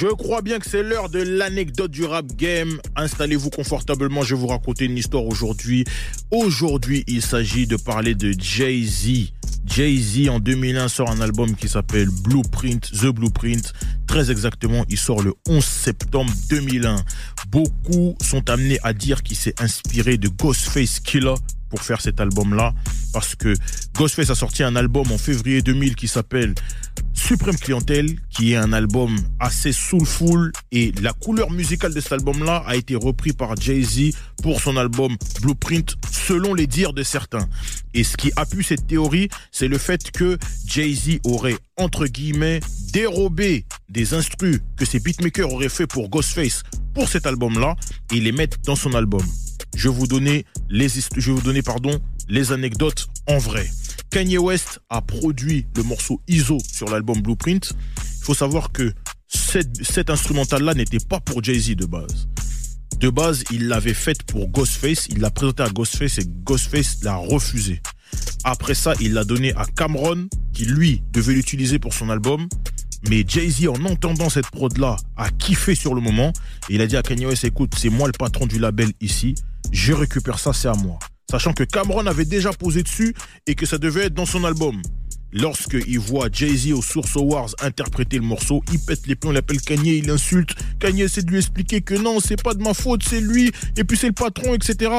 [0.00, 2.78] Je crois bien que c'est l'heure de l'anecdote du rap game.
[2.94, 5.84] Installez-vous confortablement, je vais vous raconter une histoire aujourd'hui.
[6.30, 9.32] Aujourd'hui, il s'agit de parler de Jay-Z.
[9.66, 13.72] Jay-Z en 2001 sort un album qui s'appelle Blueprint, The Blueprint.
[14.06, 16.94] Très exactement, il sort le 11 septembre 2001.
[17.48, 21.34] Beaucoup sont amenés à dire qu'il s'est inspiré de Ghostface Killer
[21.70, 22.72] pour faire cet album-là.
[23.12, 23.52] Parce que
[23.96, 26.54] Ghostface a sorti un album en février 2000 qui s'appelle
[27.28, 32.64] Suprême Clientèle, qui est un album assez soulful et la couleur musicale de cet album-là
[32.66, 37.46] a été repris par Jay-Z pour son album Blueprint, selon les dires de certains.
[37.92, 42.60] Et ce qui appuie cette théorie, c'est le fait que Jay-Z aurait, entre guillemets,
[42.94, 46.62] dérobé des instrus que ses beatmakers auraient fait pour Ghostface
[46.94, 47.76] pour cet album-là
[48.10, 49.20] et les mettre dans son album.
[49.76, 53.68] Je vais vous donner les anecdotes en vrai.
[54.10, 57.72] Kanye West a produit le morceau ISO sur l'album Blueprint.
[58.20, 58.92] Il faut savoir que
[59.26, 62.28] cette, cette instrumentale-là n'était pas pour Jay-Z de base.
[62.98, 67.16] De base, il l'avait faite pour Ghostface, il l'a présentée à Ghostface et Ghostface l'a
[67.16, 67.82] refusé.
[68.44, 72.48] Après ça, il l'a donné à Cameron, qui lui devait l'utiliser pour son album.
[73.08, 76.32] Mais Jay-Z, en entendant cette prod-là, a kiffé sur le moment.
[76.68, 79.34] Et il a dit à Kanye West, écoute, c'est moi le patron du label ici.
[79.70, 80.98] Je récupère ça, c'est à moi
[81.30, 83.14] sachant que Cameron avait déjà posé dessus
[83.46, 84.80] et que ça devait être dans son album.
[85.30, 89.60] Lorsqu'il voit Jay-Z au Source Awards interpréter le morceau, il pète les plombs, il appelle
[89.60, 90.54] Kanye, il insulte.
[90.80, 93.84] Kanye essaie de lui expliquer que non, c'est pas de ma faute, c'est lui, et
[93.84, 94.90] puis c'est le patron, etc.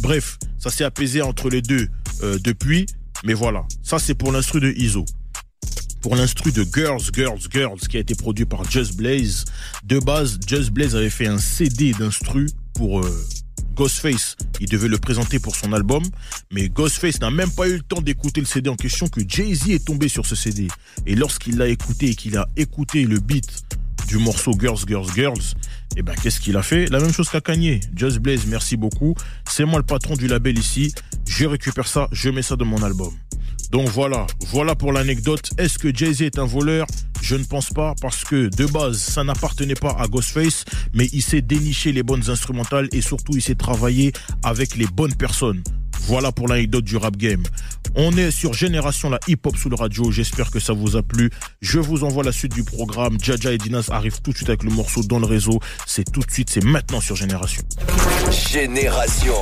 [0.00, 1.88] Bref, ça s'est apaisé entre les deux
[2.22, 2.84] euh, depuis,
[3.24, 5.06] mais voilà, ça c'est pour l'instru de ISO.
[6.02, 9.46] Pour l'instru de Girls, Girls, Girls, qui a été produit par Just Blaze,
[9.84, 13.24] de base, Just Blaze avait fait un CD d'instru pour euh,
[13.78, 16.02] Ghostface, il devait le présenter pour son album,
[16.50, 19.68] mais Ghostface n'a même pas eu le temps d'écouter le CD en question que Jay-Z
[19.70, 20.66] est tombé sur ce CD.
[21.06, 23.62] Et lorsqu'il l'a écouté et qu'il a écouté le beat
[24.08, 25.54] du morceau Girls, Girls, Girls,
[25.94, 26.86] et eh ben qu'est-ce qu'il a fait?
[26.86, 27.78] La même chose qu'à Kanye.
[27.94, 29.14] Just Blaze, merci beaucoup.
[29.48, 30.92] C'est moi le patron du label ici.
[31.28, 33.12] Je récupère ça, je mets ça dans mon album.
[33.70, 35.50] Donc voilà, voilà pour l'anecdote.
[35.56, 36.86] Est-ce que Jay-Z est un voleur?
[37.28, 41.20] Je ne pense pas parce que de base, ça n'appartenait pas à Ghostface, mais il
[41.20, 45.62] s'est déniché les bonnes instrumentales et surtout il s'est travaillé avec les bonnes personnes.
[46.06, 47.42] Voilà pour l'anecdote du rap game.
[47.96, 50.10] On est sur Génération la hip-hop sous le radio.
[50.10, 51.28] J'espère que ça vous a plu.
[51.60, 53.18] Je vous envoie la suite du programme.
[53.22, 55.60] Jaja et Dinas arrivent tout de suite avec le morceau dans le réseau.
[55.84, 57.60] C'est tout de suite, c'est maintenant sur Génération.
[58.50, 59.34] Génération.